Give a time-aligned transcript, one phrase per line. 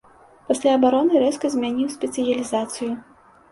[0.47, 2.91] Пасля абароны рэзка змяніў спецыялізацыю.